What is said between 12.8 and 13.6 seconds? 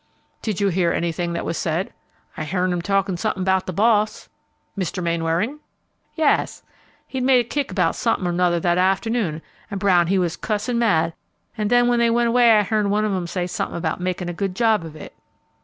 one of 'em say